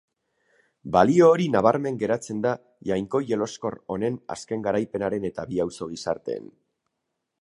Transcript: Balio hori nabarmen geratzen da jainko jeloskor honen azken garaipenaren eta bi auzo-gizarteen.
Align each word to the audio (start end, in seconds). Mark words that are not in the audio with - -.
Balio 0.95 1.27
hori 1.33 1.45
nabarmen 1.55 1.99
geratzen 2.03 2.41
da 2.47 2.53
jainko 2.91 3.21
jeloskor 3.33 3.77
honen 3.97 4.17
azken 4.37 4.65
garaipenaren 4.69 5.29
eta 5.31 5.47
bi 5.53 5.63
auzo-gizarteen. 5.67 6.53